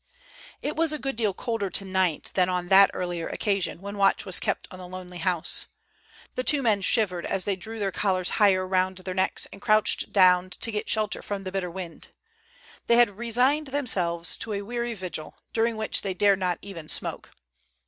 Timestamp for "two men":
6.43-6.81